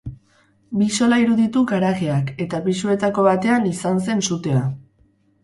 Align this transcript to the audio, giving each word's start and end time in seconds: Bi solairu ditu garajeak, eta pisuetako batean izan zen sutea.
Bi 0.77 0.87
solairu 0.95 1.35
ditu 1.39 1.63
garajeak, 1.71 2.33
eta 2.47 2.63
pisuetako 2.65 3.27
batean 3.29 3.69
izan 3.75 4.03
zen 4.09 4.27
sutea. 4.31 4.65